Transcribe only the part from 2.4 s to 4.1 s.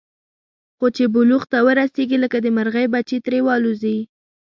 د مرغۍ بچي ترې والوځي.